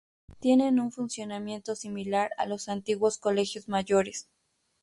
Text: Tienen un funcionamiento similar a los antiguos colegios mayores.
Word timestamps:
Tienen 0.39 0.79
un 0.79 0.91
funcionamiento 0.91 1.75
similar 1.75 2.31
a 2.39 2.47
los 2.47 2.69
antiguos 2.69 3.19
colegios 3.19 3.69
mayores. 3.69 4.27